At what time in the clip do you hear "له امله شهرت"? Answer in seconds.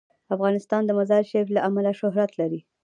1.55-2.31